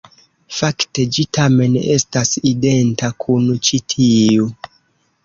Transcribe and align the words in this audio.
Fakte 0.59 1.03
ĝi 1.17 1.25
tamen 1.37 1.75
estas 1.95 2.31
identa 2.53 3.11
kun 3.25 3.47
ĉi 3.69 3.81
tiu. 3.95 4.49